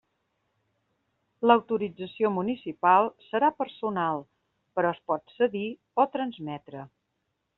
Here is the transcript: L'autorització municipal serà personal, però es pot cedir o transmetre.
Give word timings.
L'autorització 1.49 2.31
municipal 2.37 3.11
serà 3.27 3.51
personal, 3.59 4.25
però 4.79 4.95
es 4.99 5.03
pot 5.11 5.37
cedir 5.37 5.65
o 6.05 6.11
transmetre. 6.19 6.87